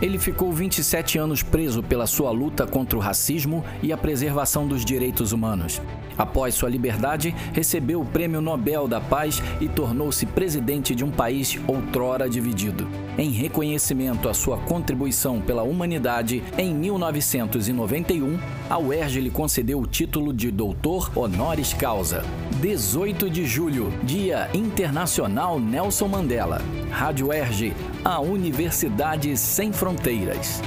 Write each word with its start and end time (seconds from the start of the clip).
Ele 0.00 0.16
ficou 0.16 0.52
27 0.52 1.18
anos 1.18 1.42
preso 1.42 1.82
pela 1.82 2.06
sua 2.06 2.30
luta 2.30 2.64
contra 2.66 2.96
o 2.96 3.00
racismo 3.00 3.64
e 3.82 3.92
a 3.92 3.96
preservação 3.96 4.66
dos 4.66 4.84
direitos 4.84 5.32
humanos. 5.32 5.82
Após 6.18 6.54
sua 6.54 6.68
liberdade, 6.68 7.34
recebeu 7.52 8.00
o 8.00 8.04
Prêmio 8.04 8.40
Nobel 8.40 8.88
da 8.88 9.00
Paz 9.00 9.40
e 9.60 9.68
tornou-se 9.68 10.26
presidente 10.26 10.94
de 10.94 11.04
um 11.04 11.10
país 11.10 11.58
outrora 11.66 12.28
dividido. 12.28 12.88
Em 13.16 13.30
reconhecimento 13.30 14.28
à 14.28 14.34
sua 14.34 14.58
contribuição 14.58 15.40
pela 15.40 15.62
humanidade, 15.62 16.42
em 16.58 16.74
1991, 16.74 18.38
a 18.68 18.78
UERJ 18.78 19.20
lhe 19.20 19.30
concedeu 19.30 19.78
o 19.80 19.86
título 19.86 20.32
de 20.32 20.50
doutor 20.50 21.10
honoris 21.14 21.72
causa. 21.72 22.24
18 22.60 23.30
de 23.30 23.46
julho, 23.46 23.92
Dia 24.02 24.48
Internacional 24.52 25.60
Nelson 25.60 26.08
Mandela. 26.08 26.60
Rádio 26.90 27.28
UERJ, 27.28 27.72
a 28.04 28.20
Universidade 28.20 29.36
Sem 29.36 29.72
Fronteiras. 29.72 30.60